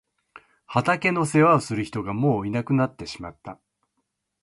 [0.65, 3.59] 畑の世話をする人がもういなくなってしまった。